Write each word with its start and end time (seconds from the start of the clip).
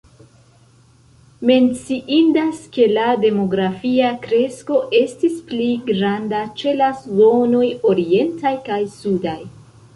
Menciindas 1.49 2.63
ke 2.77 2.87
la 2.93 3.03
demografia 3.27 4.09
kresko 4.25 4.81
estis 5.03 5.37
pli 5.53 5.69
granda 5.93 6.43
ĉe 6.63 6.77
la 6.83 6.91
zonoj 7.07 7.65
orientaj 7.95 8.59
kaj 8.71 8.85
sudaj. 8.99 9.41